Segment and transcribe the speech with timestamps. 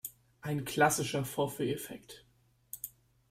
[0.41, 2.25] Ein klassischer Vorführeffekt!